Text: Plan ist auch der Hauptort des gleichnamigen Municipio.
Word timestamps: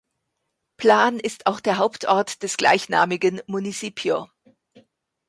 Plan 0.77 1.19
ist 1.19 1.45
auch 1.45 1.59
der 1.59 1.77
Hauptort 1.77 2.41
des 2.41 2.57
gleichnamigen 2.57 3.39
Municipio. 3.45 4.27